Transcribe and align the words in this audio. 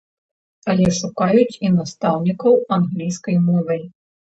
Але 0.73 0.87
шукаюць 1.01 1.59
і 1.67 1.73
настаўнікаў 1.77 2.53
англійскай 2.81 3.43
мовы. 3.49 3.85